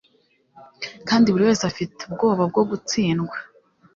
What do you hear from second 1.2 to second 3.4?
buri wese afite ubwoba bwo gutsindwa.”